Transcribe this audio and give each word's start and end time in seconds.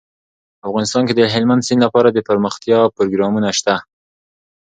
افغانستان 0.67 1.03
کې 1.07 1.13
د 1.15 1.21
هلمند 1.33 1.65
سیند 1.67 1.81
لپاره 1.85 2.09
دپرمختیا 2.11 2.79
پروګرامونه 2.97 3.49
شته. 3.57 3.75